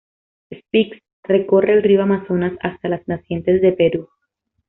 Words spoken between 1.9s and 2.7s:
Amazonas